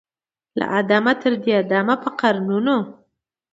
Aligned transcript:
له 0.57 0.65
آدمه 0.79 1.13
تر 1.21 1.33
دې 1.43 1.57
دمه 1.71 1.95
په 2.03 2.09
قرنونو 2.19 2.77